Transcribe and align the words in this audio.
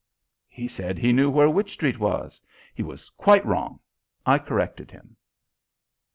"He 0.49 0.67
said 0.67 0.97
he 0.97 1.13
knew 1.13 1.29
where 1.29 1.47
Wych 1.47 1.69
Street 1.71 1.99
was. 1.99 2.41
He 2.73 2.81
was 2.81 3.11
quite 3.11 3.45
wrong. 3.45 3.79
I 4.25 4.39
corrected 4.39 4.89
him." 4.89 5.15